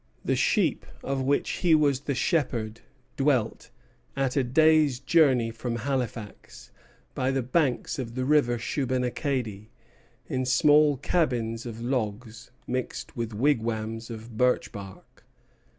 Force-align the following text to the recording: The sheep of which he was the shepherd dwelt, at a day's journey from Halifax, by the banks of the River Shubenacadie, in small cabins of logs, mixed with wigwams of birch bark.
The 0.25 0.35
sheep 0.35 0.87
of 1.03 1.21
which 1.21 1.47
he 1.61 1.75
was 1.75 1.99
the 1.99 2.15
shepherd 2.15 2.81
dwelt, 3.17 3.69
at 4.15 4.35
a 4.35 4.43
day's 4.43 4.99
journey 4.99 5.51
from 5.51 5.75
Halifax, 5.75 6.71
by 7.13 7.29
the 7.29 7.43
banks 7.43 7.99
of 7.99 8.15
the 8.15 8.25
River 8.25 8.57
Shubenacadie, 8.57 9.69
in 10.27 10.43
small 10.47 10.97
cabins 10.97 11.67
of 11.67 11.81
logs, 11.81 12.49
mixed 12.65 13.15
with 13.15 13.31
wigwams 13.35 14.09
of 14.09 14.35
birch 14.37 14.71
bark. 14.71 15.23